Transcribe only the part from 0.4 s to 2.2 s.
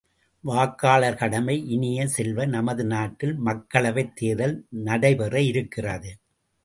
வாக்காளர் கடமை இனிய